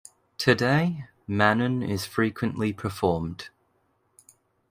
[0.39, 3.49] Today, "Manon" is frequently performed.